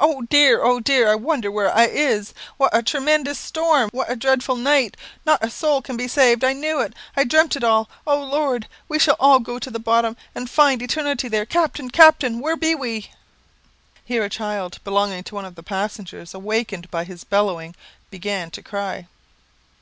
"Oh, 0.00 0.22
dear! 0.22 0.64
oh, 0.64 0.80
dear! 0.80 1.10
I 1.10 1.14
wonder 1.14 1.50
where 1.50 1.70
I 1.70 1.84
is; 1.88 2.32
what 2.56 2.74
a 2.74 2.82
tre 2.82 3.00
men 3.00 3.22
dous 3.22 3.38
storm 3.38 3.90
what 3.92 4.10
a 4.10 4.16
dreadful 4.16 4.56
night 4.56 4.96
not 5.26 5.44
a 5.44 5.50
soul 5.50 5.82
can 5.82 5.94
be 5.94 6.08
saved, 6.08 6.42
I 6.42 6.54
knew 6.54 6.80
it 6.80 6.94
I 7.18 7.24
dreampt 7.24 7.54
it 7.54 7.62
all. 7.62 7.90
Oh 8.06 8.22
Lord! 8.22 8.66
we 8.88 8.98
shall 8.98 9.16
all 9.20 9.38
go 9.40 9.58
to 9.58 9.70
the 9.70 9.78
bottom, 9.78 10.16
and 10.34 10.48
find 10.48 10.80
eternity 10.80 11.28
there 11.28 11.44
Captain 11.44 11.90
captain 11.90 12.40
where 12.40 12.56
be 12.56 12.74
we?" 12.74 13.10
Here 14.06 14.24
a 14.24 14.30
child 14.30 14.78
belonging 14.84 15.22
to 15.24 15.34
one 15.34 15.44
of 15.44 15.54
the 15.54 15.62
passengers, 15.62 16.32
awakened 16.32 16.90
by 16.90 17.04
his 17.04 17.22
bellowing, 17.22 17.76
began 18.10 18.50
to 18.52 18.62
cry. 18.62 19.06